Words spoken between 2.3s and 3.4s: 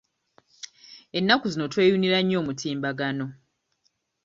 omutimbagano.